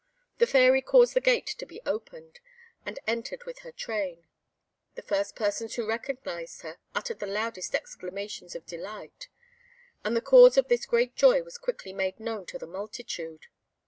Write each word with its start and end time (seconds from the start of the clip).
The 0.39 0.47
Fairy 0.47 0.81
caused 0.81 1.13
the 1.13 1.21
gate 1.21 1.45
to 1.45 1.63
be 1.63 1.79
opened, 1.85 2.39
and 2.87 2.97
entered 3.05 3.43
with 3.43 3.59
her 3.59 3.71
train. 3.71 4.25
The 4.95 5.03
first 5.03 5.35
persons 5.35 5.75
who 5.75 5.85
recognised 5.85 6.63
her, 6.63 6.79
uttered 6.95 7.19
the 7.19 7.27
loudest 7.27 7.75
exclamations 7.75 8.55
of 8.55 8.65
delight, 8.65 9.27
and 10.03 10.17
the 10.17 10.21
cause 10.21 10.57
of 10.57 10.69
this 10.69 10.87
great 10.87 11.15
joy 11.15 11.43
was 11.43 11.59
quickly 11.59 11.93
made 11.93 12.19
known 12.19 12.47
to 12.47 12.57
the 12.57 12.65
multitude. 12.65 13.45